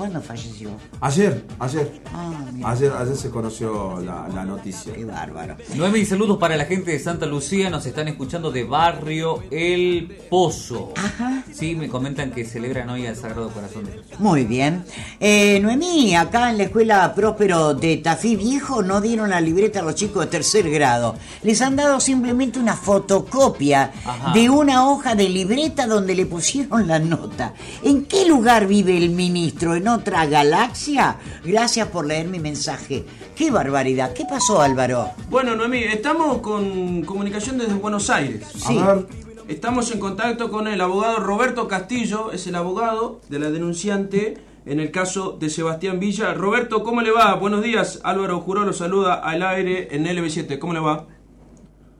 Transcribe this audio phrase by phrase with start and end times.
[0.00, 0.70] ¿Cuándo falleció?
[1.02, 2.00] Ayer, ayer.
[2.14, 2.70] Ah, mira.
[2.70, 4.94] Ayer, ayer se conoció la, la noticia.
[4.94, 5.58] Qué bárbaro.
[5.76, 7.68] Noemi, saludos para la gente de Santa Lucía.
[7.68, 10.94] Nos están escuchando de Barrio El Pozo.
[10.96, 11.44] Ajá.
[11.52, 14.18] Sí, me comentan que celebran hoy al Sagrado Corazón de Jesús.
[14.18, 14.84] Muy bien.
[15.20, 19.82] Eh, Noemí, acá en la escuela Próspero de Tafí Viejo no dieron la libreta a
[19.82, 21.16] los chicos de tercer grado.
[21.42, 24.32] Les han dado simplemente una fotocopia Ajá.
[24.32, 27.52] de una hoja de libreta donde le pusieron la nota.
[27.82, 29.74] ¿En qué lugar vive el ministro?
[29.74, 31.16] ¿En otra galaxia?
[31.44, 33.04] Gracias por leer mi mensaje.
[33.34, 34.12] ¡Qué barbaridad!
[34.12, 35.10] ¿Qué pasó, Álvaro?
[35.28, 38.46] Bueno, Noemí, estamos con comunicación desde Buenos Aires.
[38.54, 38.78] Sí.
[38.78, 39.06] A ver,
[39.50, 44.78] Estamos en contacto con el abogado Roberto Castillo, es el abogado de la denunciante en
[44.78, 46.34] el caso de Sebastián Villa.
[46.34, 47.34] Roberto, ¿cómo le va?
[47.34, 48.00] Buenos días.
[48.04, 50.56] Álvaro Juró lo saluda al aire en LB7.
[50.60, 51.04] ¿Cómo le va?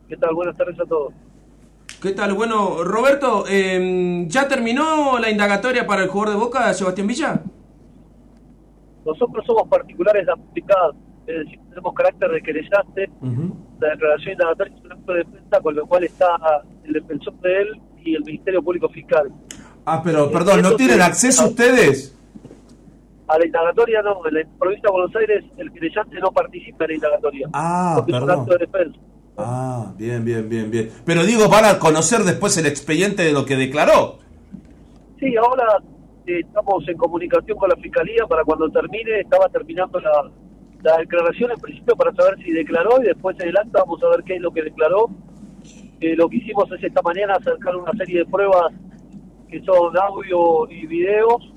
[0.08, 0.32] ¿Qué tal?
[0.32, 1.12] Buenas tardes a todos.
[2.00, 2.34] ¿Qué tal?
[2.34, 7.42] Bueno, Roberto, eh, ¿ya terminó la indagatoria para el jugador de Boca, Sebastián Villa?
[9.04, 10.96] Nosotros somos particulares aplicados,
[11.26, 13.10] es decir, tenemos carácter de querellante.
[13.80, 16.36] La declaración indagatoria es un acto de defensa con lo cual está
[16.84, 19.30] el defensor de él y el Ministerio Público Fiscal.
[19.86, 22.16] Ah, pero perdón, ¿no tienen acceso ustedes?
[23.28, 26.88] A la indagatoria no, en la provincia de Buenos Aires el querellante no participa en
[26.90, 27.48] la indagatoria.
[27.52, 28.40] Ah, porque es un perdón.
[28.40, 29.00] acto de defensa.
[29.38, 30.90] Ah, bien, bien, bien, bien.
[31.06, 34.18] Pero digo, van a conocer después el expediente de lo que declaró.
[35.18, 35.78] Sí, ahora
[36.38, 40.30] estamos en comunicación con la Fiscalía para cuando termine, estaba terminando la,
[40.82, 44.08] la declaración en principio para saber si declaró y después en el acta vamos a
[44.08, 45.10] ver qué es lo que declaró.
[46.00, 48.72] Eh, lo que hicimos es esta mañana acercar una serie de pruebas
[49.48, 51.52] que son audio y videos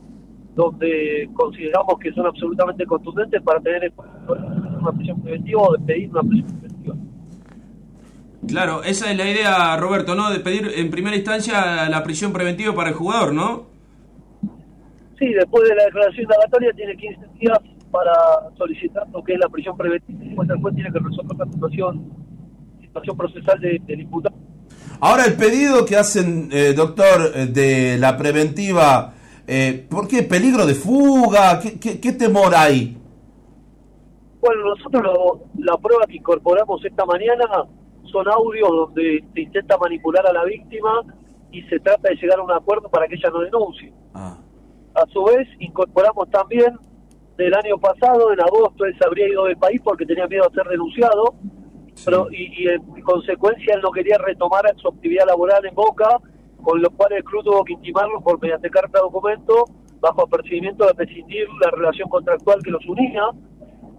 [0.56, 3.94] donde consideramos que son absolutamente contundentes para tener
[4.80, 6.96] una prisión preventiva o de pedir una prisión preventiva.
[8.48, 10.30] Claro, esa es la idea, Roberto, ¿no?
[10.30, 13.73] De pedir en primera instancia la prisión preventiva para el jugador, ¿no?
[15.20, 17.60] Sí, después de la declaración indagatoria tiene 15 días
[17.92, 18.14] para
[18.58, 21.46] solicitar lo que es la prisión preventiva y después el juez tiene que resolver la
[21.54, 22.12] situación,
[22.82, 24.36] situación procesal de- del imputado.
[25.00, 29.14] Ahora, el pedido que hacen, eh, doctor, eh, de la preventiva,
[29.46, 30.24] eh, ¿por qué?
[30.24, 31.60] ¿Peligro de fuga?
[31.60, 32.98] ¿Qué, qué, qué temor hay?
[34.42, 37.46] Bueno, nosotros lo- la prueba que incorporamos esta mañana
[38.12, 41.02] son audios donde se intenta manipular a la víctima
[41.52, 43.94] y se trata de llegar a un acuerdo para que ella no denuncie.
[44.14, 44.38] Ah,
[44.96, 46.78] A su vez, incorporamos también
[47.38, 50.54] del año pasado, en agosto, él se habría ido del país porque tenía miedo a
[50.54, 51.34] ser denunciado,
[52.06, 56.20] pero y, y en consecuencia él no quería retomar su actividad laboral en Boca,
[56.62, 59.66] con lo cual el club tuvo que intimarlo por mediante carta de documento,
[60.00, 63.24] bajo apercibimiento de rescindir la relación contractual que los unía,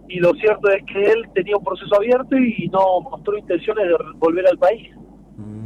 [0.09, 3.97] y lo cierto es que él tenía un proceso abierto y no mostró intenciones de
[4.19, 4.91] volver al país.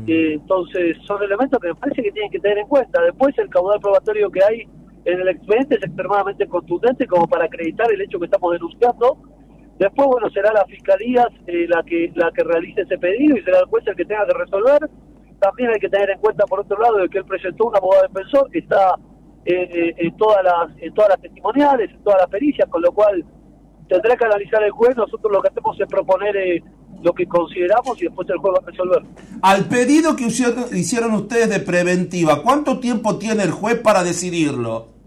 [0.06, 3.02] Eh, entonces, son elementos que me parece que tienen que tener en cuenta.
[3.02, 4.68] Después, el caudal probatorio que hay
[5.08, 9.16] en el expediente es extremadamente contundente como para acreditar el hecho que estamos denunciando.
[9.78, 13.60] Después, bueno, será la fiscalía eh, la que la que realice ese pedido y será
[13.60, 14.90] el juez el que tenga que resolver.
[15.40, 18.50] También hay que tener en cuenta, por otro lado, que él presentó un abogado defensor
[18.50, 18.96] que está
[19.46, 22.92] eh, eh, en todas las en todas las testimoniales, en todas las pericias, con lo
[22.92, 23.24] cual
[23.88, 24.94] tendrá que analizar el juez.
[24.94, 26.62] Nosotros lo que hacemos es proponer eh,
[27.02, 29.02] lo que consideramos y después el juez va a resolver.
[29.40, 34.97] Al pedido que hicieron ustedes de preventiva, ¿cuánto tiempo tiene el juez para decidirlo?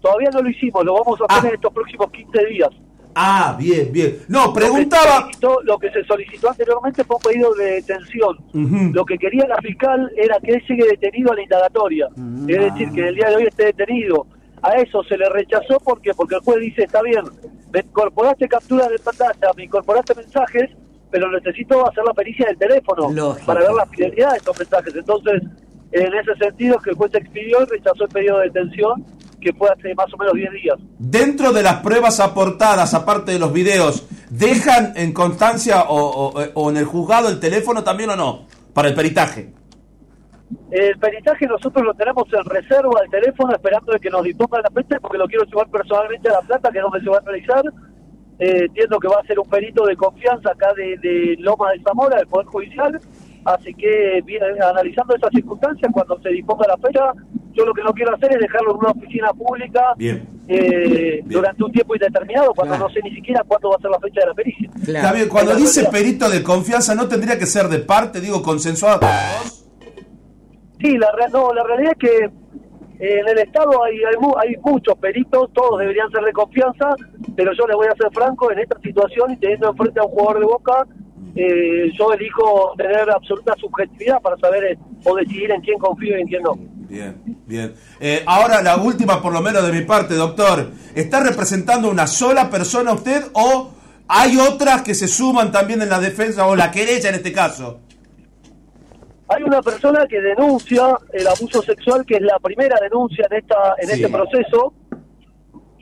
[0.00, 1.48] Todavía no lo hicimos, lo vamos a hacer Ah.
[1.48, 2.70] en estos próximos 15 días.
[3.14, 4.18] Ah, bien, bien.
[4.28, 5.02] No, Lo que, preguntaba...
[5.04, 8.38] se solicitó, lo que se solicitó anteriormente fue un pedido de detención.
[8.94, 12.08] Lo que quería la fiscal era que él llegue detenido a la indagatoria.
[12.48, 14.26] Es decir, que en el día de hoy esté detenido.
[14.62, 17.24] A eso se le rechazó porque porque el juez dice, está bien,
[17.72, 20.70] me incorporaste capturas de pantalla, me incorporaste mensajes,
[21.10, 23.46] pero necesito hacer la pericia del teléfono Lógico.
[23.46, 24.94] para ver la fidelidad de estos mensajes.
[24.94, 25.42] Entonces,
[25.92, 29.04] en ese sentido es que el juez expidió y rechazó el pedido de detención,
[29.40, 30.76] que fue hace más o menos 10 días.
[30.98, 36.70] Dentro de las pruebas aportadas, aparte de los videos, ¿dejan en constancia o, o- o
[36.70, 38.46] en el juzgado el teléfono también o no?
[38.74, 39.52] Para el peritaje.
[40.70, 44.70] El peritaje nosotros lo tenemos en reserva al teléfono esperando de que nos dispongan la
[44.70, 47.20] fecha porque lo quiero llevar personalmente a La Plata, que es donde se va a
[47.20, 47.62] realizar.
[48.38, 51.82] Eh, entiendo que va a ser un perito de confianza acá de, de Loma de
[51.82, 53.00] Zamora, del Poder Judicial.
[53.54, 57.00] Así que bien, analizando esas circunstancias, cuando se disponga la fecha,
[57.52, 60.26] yo lo que no quiero hacer es dejarlo en una oficina pública Bien.
[60.48, 62.88] eh, durante un tiempo indeterminado, cuando Claro.
[62.88, 64.70] no sé ni siquiera cuándo va a ser la fecha de la pericia.
[64.84, 64.98] Claro.
[65.06, 68.40] Está bien, cuando dice realidad- perito de confianza, ¿no tendría que ser de parte, digo,
[68.42, 69.00] consensuado?
[70.80, 72.24] Sí, la, no, la realidad es que
[73.04, 76.90] eh, en el Estado hay, hay, mu- hay muchos peritos, todos deberían ser de confianza,
[77.36, 80.10] pero yo les voy a ser franco, en esta situación y teniendo enfrente a un
[80.10, 80.86] jugador de Boca,
[81.34, 86.20] eh, yo elijo tener absoluta subjetividad para saber eh, o decidir en quién confío y
[86.22, 86.54] en quién no.
[86.88, 87.72] Bien, bien.
[88.00, 90.70] Eh, ahora la última, por lo menos de mi parte, doctor.
[90.94, 93.70] ¿Está representando una sola persona usted o
[94.08, 97.80] hay otras que se suman también en la defensa o la querella en este caso?
[99.28, 103.74] Hay una persona que denuncia el abuso sexual, que es la primera denuncia en esta
[103.78, 103.94] en Sí.
[104.02, 104.74] este proceso.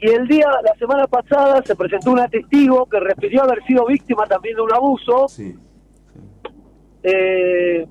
[0.00, 4.26] Y el día, la semana pasada, se presentó una testigo que refirió haber sido víctima
[4.26, 5.26] también de un abuso.
[5.28, 5.56] Sí.
[7.02, 7.86] Eh,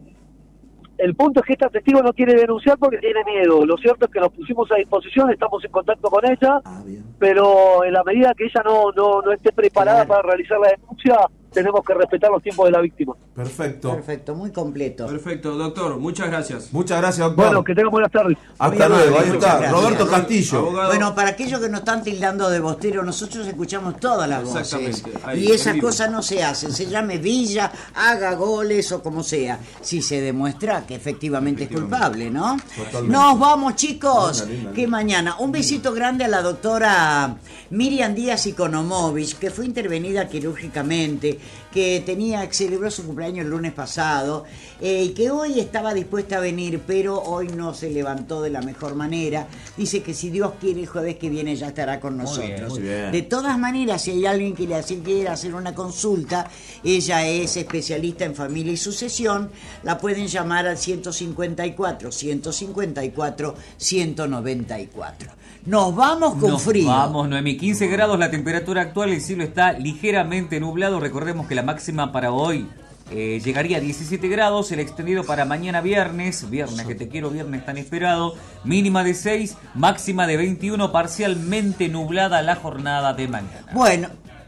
[0.98, 3.66] el punto es que esta testigo no quiere denunciar porque tiene miedo.
[3.66, 6.84] Lo cierto es que nos pusimos a disposición, estamos en contacto con ella, Ah,
[7.20, 11.18] pero en la medida que ella no, no, no esté preparada para realizar la denuncia,
[11.58, 13.16] tenemos que respetar los tiempos de la víctima.
[13.36, 13.92] Perfecto.
[13.96, 15.08] Perfecto, muy completo.
[15.08, 15.98] Perfecto, doctor.
[15.98, 16.72] Muchas gracias.
[16.72, 17.46] Muchas gracias, doctor.
[17.46, 18.38] Bueno, que tengan buenas tardes.
[18.60, 19.58] Hasta luego, ahí está.
[19.58, 19.72] gracias.
[19.72, 20.60] Roberto Castillo.
[20.60, 20.90] Abogado.
[20.90, 25.04] Bueno, para aquellos que nos están tildando de bostero, nosotros escuchamos todas las voces.
[25.24, 26.72] Ahí, Y esas cosas no se hacen.
[26.72, 29.58] Se llame Villa, haga goles o como sea.
[29.82, 32.56] Si se demuestra que efectivamente, es culpable, ¿no?
[32.76, 33.18] Totalmente.
[33.18, 34.42] Nos vamos, chicos.
[34.42, 34.74] Linda, linda.
[34.74, 35.36] Que mañana.
[35.40, 37.36] Un besito grande a la doctora
[37.72, 41.40] Miriam Díaz Ikonomovich, que fue intervenida quirúrgicamente,
[41.72, 44.46] que tenía, celebró su cumpleaños el lunes pasado,
[44.82, 48.62] eh, y que hoy estaba dispuesta a venir, pero hoy no se levantó de la
[48.62, 49.48] mejor manera.
[49.76, 52.48] Dice que si Dios quiere, el jueves que viene ya estará con nosotros.
[52.48, 53.12] bien, muy bien.
[53.12, 56.50] De todas maneras, si hay alguien que le quiera hacer una consulta,
[56.84, 59.50] ella es especialista en familia y sucesión,
[59.84, 65.38] la pueden llamar al 154, 154, 194.
[65.68, 66.88] Nos vamos con Nos frío.
[66.88, 67.58] Vamos, Noemí.
[67.58, 71.02] 15 grados la temperatura actual, el cielo está ligeramente nublado.
[71.28, 72.70] Recordemos que la máxima para hoy
[73.12, 77.66] eh, llegaría a 17 grados, el extendido para mañana viernes, viernes que te quiero, viernes
[77.66, 83.68] tan esperado, mínima de 6, máxima de 21, parcialmente nublada la jornada de mañana.
[83.74, 84.08] Bueno,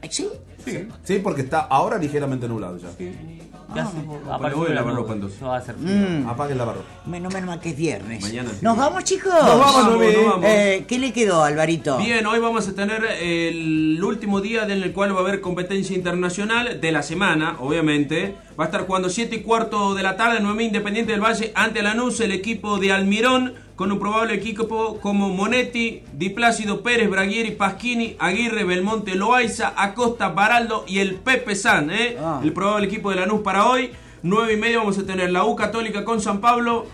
[0.09, 0.29] ¿sí?
[0.63, 2.87] Sí, Sí, porque está ahora ligeramente nublado ya.
[2.97, 5.01] ya Pero apareció voy a la lavar nube.
[5.03, 5.37] ropa, entonces.
[5.37, 6.29] Eso va a ser frío.
[6.29, 6.79] Apaguen la barra.
[7.05, 8.21] Menos menos mal que es viernes.
[8.21, 8.57] Mañana sí.
[8.61, 9.31] ¿Nos vamos, chicos?
[9.33, 10.45] Nos vamos, Vamos, nos vamos.
[10.45, 11.97] Eh, ¿Qué le quedó, Alvarito?
[11.97, 15.95] Bien, hoy vamos a tener el último día en el cual va a haber competencia
[15.95, 18.35] internacional de la semana, obviamente.
[18.59, 21.81] Va a estar jugando 7 y cuarto de la tarde, Noemí Independiente del Valle ante
[21.81, 27.51] Lanús, el equipo de Almirón, con un probable equipo como Monetti, Di Plácido Pérez, Braguieri,
[27.51, 32.17] Pasquini, Aguirre, Belmonte, Loaiza, Acosta, Baraldo y el Pepe San, ¿eh?
[32.19, 32.41] Ah.
[32.43, 33.91] El probable equipo de Lanús para hoy.
[34.21, 36.87] 9 y media vamos a tener la U Católica con San Pablo.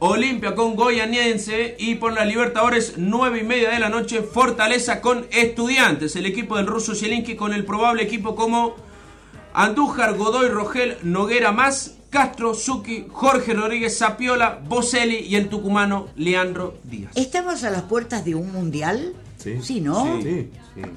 [0.00, 5.28] Olimpia con Goyaniense y por las Libertadores 9 y media de la noche Fortaleza con
[5.30, 8.74] Estudiantes, el equipo del ruso Zielinski con el probable equipo como
[9.52, 16.78] Andújar, Godoy, Rogel, Noguera Más, Castro, Zucchi, Jorge Rodríguez, Sapiola, Boselli y el tucumano Leandro
[16.84, 17.10] Díaz.
[17.16, 19.14] ¿Estamos a las puertas de un mundial?
[19.36, 19.80] Sí.
[19.80, 20.20] ¿no?
[20.22, 20.48] Sí.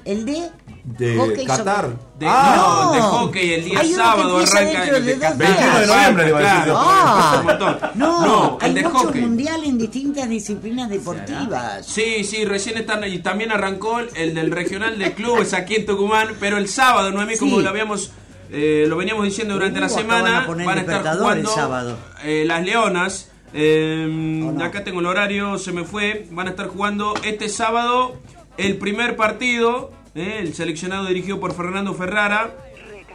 [0.04, 0.48] ¿El de?
[0.84, 1.88] De hockey sobre- Qatar.
[2.20, 5.38] De, Ah, no, de hockey el día sábado arranca el de de dos Qatar.
[5.38, 5.48] días.
[5.58, 6.78] 21 de noviembre le iba a decir Claro, yo.
[6.80, 7.78] Ah, un montón.
[7.96, 9.20] no, No, hay el de mucho hockey.
[9.20, 11.84] mundial en distintas disciplinas deportivas.
[11.84, 16.28] Sí, sí, recién están y también arrancó el del regional de clubes aquí en Tucumán,
[16.38, 17.62] pero el sábado, Noemí, como Sí.
[17.64, 18.12] lo habíamos
[18.50, 21.50] eh, lo veníamos diciendo durante la semana, van a poner van a estar el jugando
[21.50, 21.98] sábado.
[22.24, 23.30] eh, las Leonas.
[23.52, 24.04] eh,
[24.46, 24.64] ¿O no?
[24.64, 26.26] Acá tengo el horario, se me fue.
[26.30, 28.16] Van a estar jugando este sábado
[28.56, 29.90] el primer partido.
[30.14, 32.54] eh, el seleccionado dirigido por Fernando Ferrara.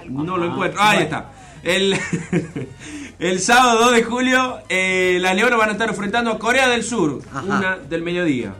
[0.10, 0.80] No lo encuentro.
[0.82, 1.32] Ah, ahí está.
[1.64, 1.96] El,
[3.20, 6.84] el sábado 2 de julio, eh, las Leonas van a estar enfrentando a Corea del
[6.84, 7.22] Sur.
[7.32, 7.42] Ajá.
[7.44, 8.54] Una del mediodía.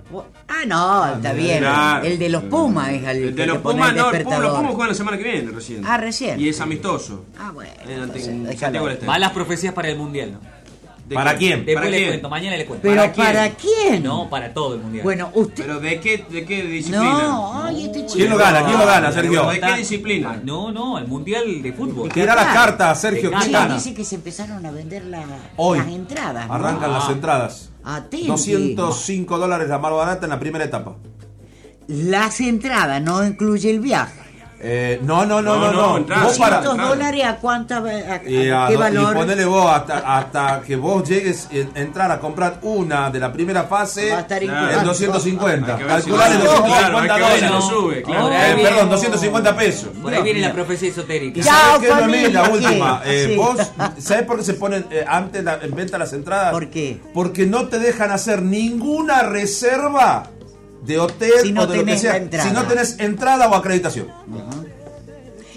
[0.48, 1.60] Ah, no, está bien.
[1.60, 2.06] Claro.
[2.06, 4.72] El de los Pumas es el, El de los Pumas, no, el Puma- los Pumas
[4.72, 5.86] juegan la semana que viene recién.
[5.86, 6.40] Ah, recién.
[6.40, 7.26] Y es amistoso.
[7.40, 7.72] Ah, bueno.
[7.88, 8.60] En Ante- entonces.
[8.60, 9.12] Santiago Estero.
[9.12, 10.40] Malas profecías para el mundial, ¿no?
[11.14, 11.58] ¿De ¿Para quién?
[11.66, 12.10] Después ¿Para le quién?
[12.10, 12.82] cuento, mañana le cuento.
[12.84, 13.74] Pero ¿Para ¿para, quién?
[13.90, 14.04] quién?
[14.04, 15.04] No, para todo el mundial.
[15.04, 15.64] Bueno, usted...
[15.66, 17.04] ¿Pero de qué, de qué disciplina?
[17.24, 18.14] No, ay, este chico...
[18.16, 18.66] ¿Quién lo gana?
[18.66, 19.46] ¿Quién lo gana, Sergio?
[19.50, 20.42] ¿De qué disciplina?
[20.44, 22.10] No, no, el mundial de fútbol.
[22.12, 23.32] Tira las cartas, Sergio.
[23.32, 23.76] ¿Quién gana?
[23.76, 25.24] dice que se empezaron a vender la-
[25.58, 25.78] Hoy.
[25.78, 26.48] las entradas.
[26.48, 26.54] ¿no?
[26.54, 26.98] Arrancan Ah.
[27.00, 27.70] las entradas.
[27.84, 28.28] Atenti.
[28.28, 30.96] 205 dólares la más barata en la primera etapa.
[31.88, 34.20] Las entradas no incluye el viaje.
[34.66, 36.24] Eh, no, no, no, No, no, no, no.
[36.24, 36.90] Vos para, 200 claro.
[36.90, 37.78] dólares a cuánta...
[37.80, 39.14] a- a- y, a ¿Qué do- y valor?
[39.14, 43.64] ponele vos hasta, hasta que vos llegues a entrar a comprar una de la primera
[43.64, 44.82] fase Va a estar en incluido.
[44.84, 45.72] 250.
[45.74, 47.48] Hay que ver si Calcular en lo sube, 250 claro, hay que ver si lo
[47.50, 47.66] dólares.
[47.70, 48.32] sube, claro.
[48.32, 49.90] Eh, viene- perdón, 250 pesos.
[50.02, 51.40] Por ahí viene la profecía esotérica.
[51.40, 52.28] ¿Y Chao, sabés qué, Noemí?
[52.32, 53.02] La última.
[53.06, 53.36] Eh, Sí.
[53.36, 53.58] Vos,
[54.00, 56.52] ¿sabés por qué se ponen eh, antes la- en venta las entradas?
[56.54, 57.02] ¿Por qué?
[57.14, 60.24] Porque no te dejan hacer ninguna reserva
[60.86, 62.20] de hotel Si no o de lo que sea.
[62.32, 62.44] la.
[62.44, 64.08] Si no tenés entrada o acreditación.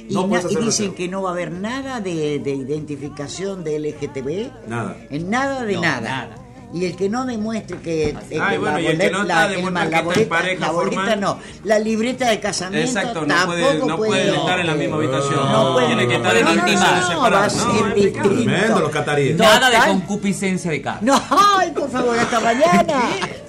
[0.09, 0.95] Y, No puedes y hacer dicen reserva.
[0.97, 4.69] que no va a haber nada de, de identificación de LGTB.
[4.69, 4.97] Nada.
[5.11, 6.01] En nada de No, nada.
[6.01, 6.35] nada.
[6.75, 9.49] Y el que no demuestre que, Ay, que bueno, y el que no está la,
[9.49, 13.57] demuestra la que está en boleta, la no, la libreta de casamiento Exacto, no tampoco
[13.57, 15.53] puede- no pueden estar en la misma habitación.
[15.53, 17.41] No pueden Tiene que estar en no, habitaciones no, separadas.
[17.41, 18.29] va a ser No, es distinto.
[18.29, 19.37] Tremendo los cataríes.
[19.37, 20.99] Nada de concupiscencia de cara.
[21.03, 23.03] No, ay, por favor, hasta mañana.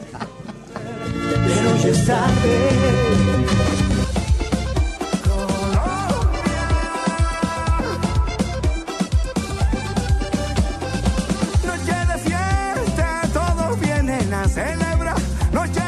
[1.88, 2.70] Ya es tarde.
[11.66, 15.16] Noche de fiesta, todos vienen a celebrar.
[15.54, 15.87] Noche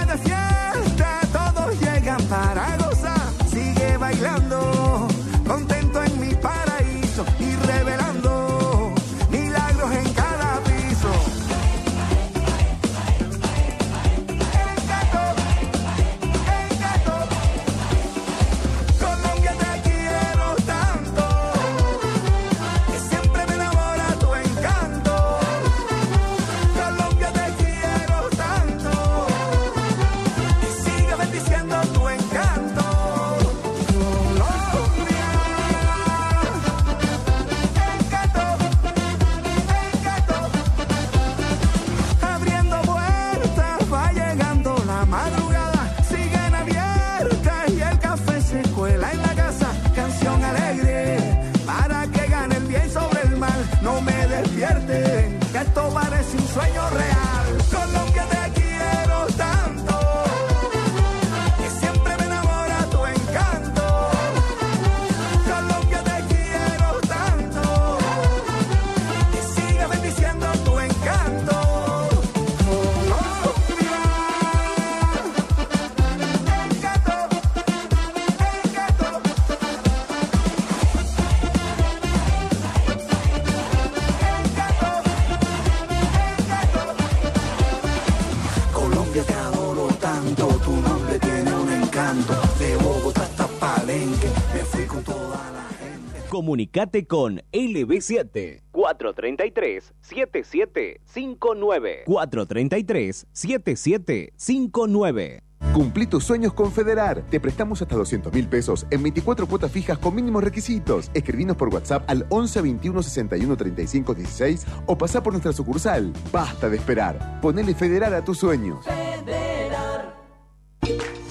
[96.50, 107.22] Comunicate con LB7 433 7759 433 7759 Cumplí tus sueños con Federar.
[107.29, 111.12] Te prestamos hasta 200 mil pesos en 24 cuotas fijas con mínimos requisitos.
[111.13, 116.12] Escribinos por WhatsApp al 11 21 61 35 16 o pasá por nuestra sucursal.
[116.32, 117.39] Basta de esperar.
[117.41, 118.88] Ponele Federar a tus sueños.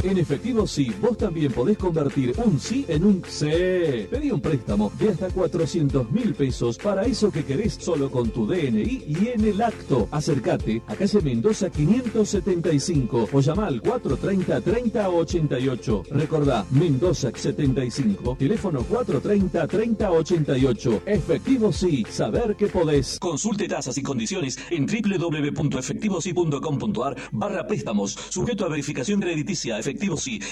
[0.04, 4.06] En efectivo sí, vos también podés convertir un sí en un sí.
[4.10, 8.46] Pedí un préstamo de hasta 400 mil pesos para eso que querés solo con tu
[8.46, 10.06] DNI y en el acto.
[10.10, 16.10] Acércate a calle Mendoza 575 o llama al 430-3088.
[16.10, 21.00] Recordá, Mendoza 75, teléfono 430-3088.
[21.06, 23.18] Efectivo sí, saber que podés.
[23.18, 29.80] Consulte tasas y condiciones en www.efectivosi.com.ar barra préstamos, sujeto a verificación crediticia.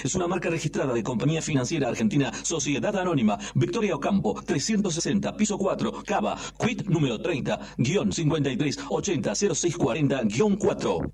[0.04, 6.02] Es una marca registrada de Compañía Financiera Argentina Sociedad Anónima, Victoria Ocampo, 360, piso 4,
[6.04, 11.12] Cava, quit número 30, guion 53, 80, 0640, guion 4.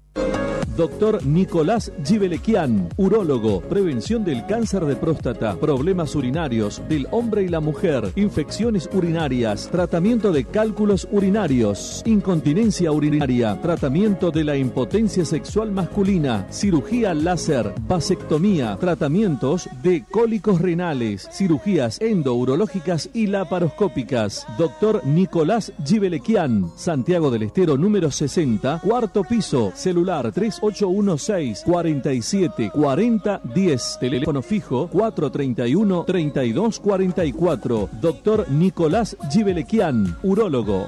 [0.77, 7.61] Doctor Nicolás Gibelequian, urólogo, prevención del cáncer de próstata, problemas urinarios del hombre y la
[7.61, 16.47] mujer, infecciones urinarias, tratamiento de cálculos urinarios, incontinencia urinaria, tratamiento de la impotencia sexual masculina,
[16.51, 17.75] cirugía láser,
[18.12, 24.47] vasectomía, tratamientos de cólicos renales, cirugías endourológicas y laparoscópicas.
[24.59, 33.97] Doctor Nicolás Gibelequian, Santiago del Estero número 60, cuarto piso, celular 3816 47 40 10,
[33.99, 37.88] teléfono fijo 431 3244.
[37.99, 40.87] Doctor Nicolás Gibelequian, urólogo.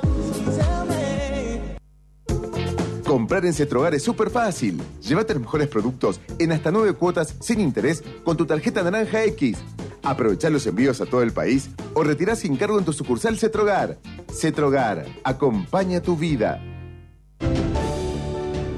[3.24, 4.78] Comprar en Cetrogar es súper fácil.
[5.00, 9.56] Llévate los mejores productos en hasta nueve cuotas sin interés con tu tarjeta Naranja X.
[10.02, 13.96] Aprovecha los envíos a todo el país o retirá sin cargo en tu sucursal Cetrogar.
[14.30, 16.62] Cetrogar, acompaña tu vida.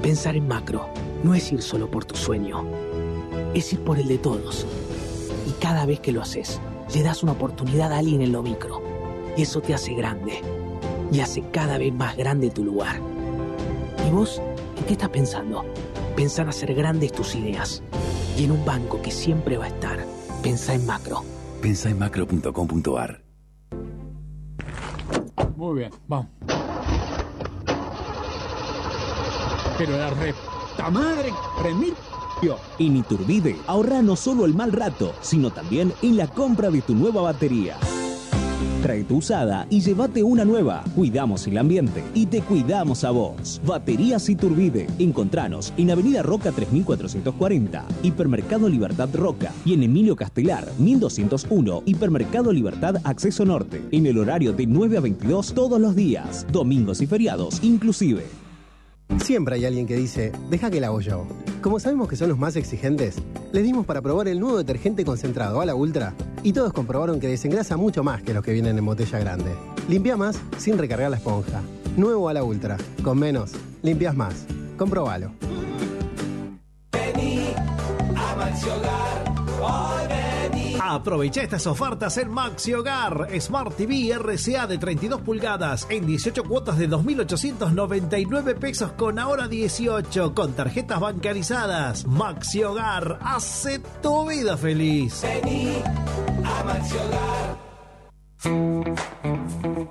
[0.01, 0.87] Pensar en macro
[1.25, 2.63] no es ir solo por tu sueño,
[3.53, 4.65] es ir por el de todos.
[5.45, 6.61] Y cada vez que lo haces,
[6.95, 8.81] le das una oportunidad a alguien en lo micro.
[9.35, 10.39] Y eso te hace grande.
[11.11, 13.01] Y hace cada vez más grande tu lugar.
[14.07, 14.41] ¿Y vos
[14.77, 15.65] en qué estás pensando?
[16.15, 17.83] Pensá en hacer grandes tus ideas.
[18.37, 20.05] Y en un banco que siempre va a estar.
[20.41, 21.23] Pensá en macro.
[21.61, 23.21] Pensá en macro.com.ar.
[25.57, 26.27] Muy bien, vamos.
[29.77, 31.93] Pero la reta madre, remil.
[32.77, 36.93] En Iturbide, ahorra no solo el mal rato, sino también en la compra de tu
[36.93, 37.77] nueva batería.
[38.81, 40.83] Trae tu usada y llévate una nueva.
[40.95, 43.59] Cuidamos el ambiente y te cuidamos a vos.
[43.65, 44.87] Baterías Iturbide.
[44.99, 52.97] Encontranos en Avenida Roca 3440, Hipermercado Libertad Roca y en Emilio Castelar 1201, Hipermercado Libertad
[53.03, 53.81] Acceso Norte.
[53.91, 58.46] En el horario de 9 a 22 todos los días, domingos y feriados inclusive.
[59.19, 61.25] Siempre hay alguien que dice, deja que la hago yo.
[61.61, 63.15] Como sabemos que son los más exigentes,
[63.51, 67.27] les dimos para probar el nuevo detergente concentrado a la Ultra y todos comprobaron que
[67.27, 69.55] desengrasa mucho más que los que vienen en botella grande.
[69.89, 71.61] Limpia más sin recargar la esponja.
[71.97, 72.77] Nuevo a la Ultra.
[73.03, 74.45] Con menos, limpias más.
[74.77, 75.31] Comprobalo.
[80.89, 83.27] Aprovecha estas ofertas en Maxi Hogar.
[83.41, 90.33] Smart TV RCA de 32 pulgadas en 18 cuotas de 2.899 pesos con ahora 18
[90.33, 92.07] con tarjetas bancarizadas.
[92.07, 95.21] Maxi Hogar hace tu vida feliz.
[95.23, 95.73] Vení
[96.45, 97.57] a Maxi Hogar.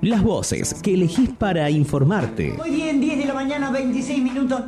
[0.00, 4.62] Las voces que elegís para informarte, Muy bien, 10 de la mañana, 26 minutos.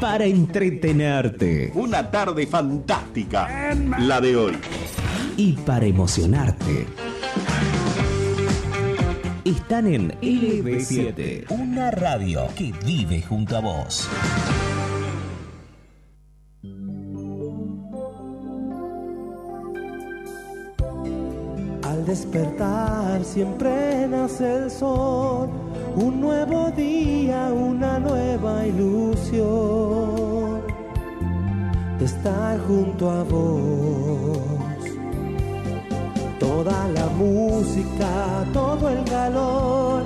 [0.00, 4.56] para entretenerte Una tarde fantástica, la de hoy.
[5.36, 6.86] Y para emocionarte.
[9.44, 14.08] Están en LB7, una radio que vive junto a vos.
[21.82, 25.50] Al despertar siempre nace el sol,
[25.94, 30.62] un nuevo día, una nueva ilusión
[31.98, 34.55] de estar junto a vos.
[36.56, 40.04] Toda la música, todo el calor,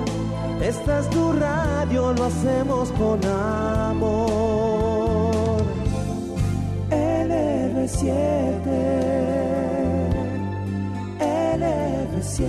[0.61, 4.51] esta es tu radio, lo hacemos con amor.
[6.89, 8.65] LR7
[11.21, 12.41] LF7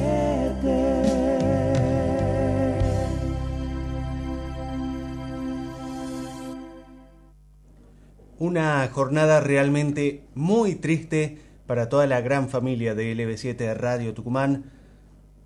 [8.40, 14.72] Una jornada realmente muy triste para toda la gran familia de LB7 Radio Tucumán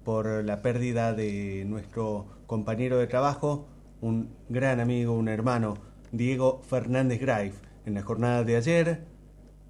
[0.04, 3.66] por la pérdida de nuestro compañero de trabajo,
[4.00, 5.78] un gran amigo, un hermano,
[6.12, 7.54] Diego Fernández Graif.
[7.84, 9.04] En la jornada de ayer,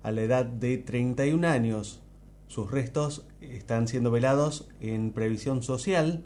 [0.02, 2.02] a la edad de 31 años,
[2.48, 6.24] sus restos están siendo velados en previsión social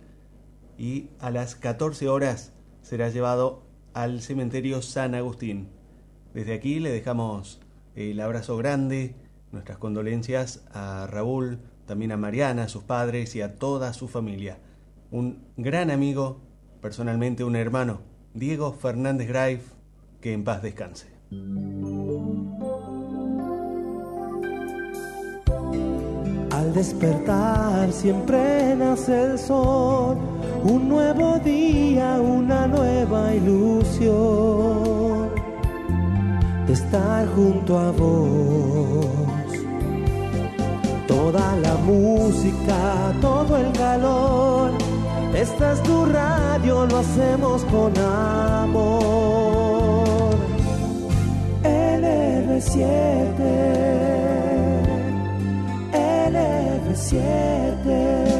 [0.77, 2.53] y a las 14 horas
[2.83, 3.63] será llevado
[3.95, 5.69] al cementerio San Agustín.
[6.35, 7.61] Desde aquí le dejamos
[7.95, 9.15] el abrazo grande,
[9.53, 14.59] nuestras condolencias a Raúl, también a Mariana, a sus padres y a toda su familia.
[15.11, 16.41] Un gran amigo,
[16.81, 18.01] personalmente un hermano,
[18.35, 19.73] Diego Fernández Graif,
[20.21, 21.09] que en paz descanse.
[26.51, 30.19] Al despertar siempre nace el sol,
[30.63, 35.31] un nuevo día, una nueva ilusión
[36.67, 39.30] de estar junto a vos.
[41.11, 44.71] Toda la música, todo el calor,
[45.35, 49.01] esta es tu radio, lo hacemos con amor.
[51.65, 53.41] LR7
[55.93, 58.40] LF7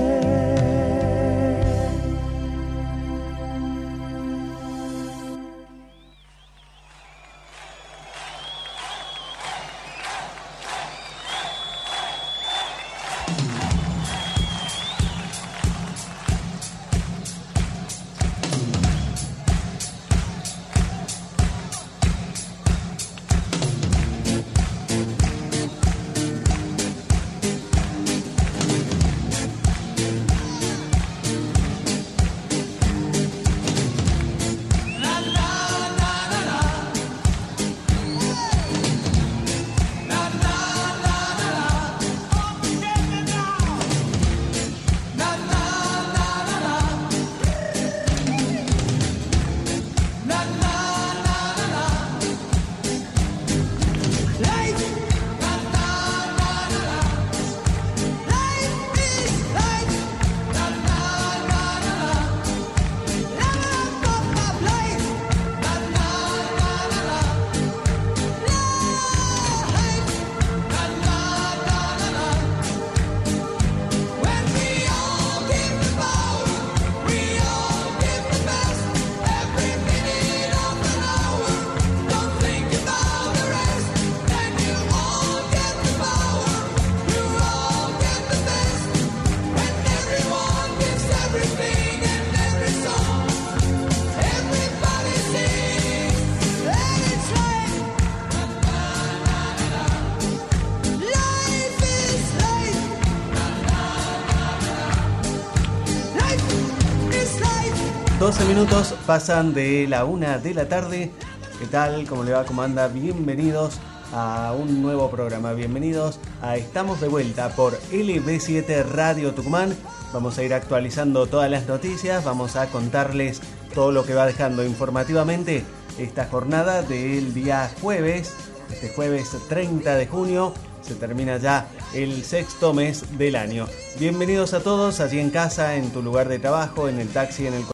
[108.21, 111.11] 12 minutos pasan de la una de la tarde.
[111.59, 112.07] ¿Qué tal?
[112.07, 112.45] ¿Cómo le va?
[112.45, 112.87] ¿Cómo anda?
[112.89, 113.79] Bienvenidos
[114.13, 115.55] a un nuevo programa.
[115.55, 119.75] Bienvenidos a Estamos de vuelta por LB7 Radio Tucumán.
[120.13, 123.41] Vamos a ir actualizando todas las noticias, vamos a contarles
[123.73, 125.65] todo lo que va dejando informativamente
[125.99, 128.35] esta jornada del día jueves,
[128.71, 130.53] este jueves 30 de junio.
[130.83, 133.67] Se termina ya el sexto mes del año.
[133.99, 137.55] Bienvenidos a todos allí en casa, en tu lugar de trabajo, en el taxi, en
[137.55, 137.65] el